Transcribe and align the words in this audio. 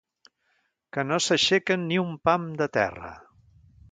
Que 0.97 1.03
no 1.09 1.19
s'aixequen 1.25 1.85
ni 1.91 2.01
un 2.05 2.17
pam 2.29 2.49
de 2.63 2.71
terra. 2.81 3.13